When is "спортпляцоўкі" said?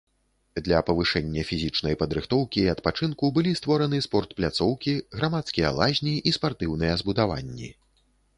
4.07-4.97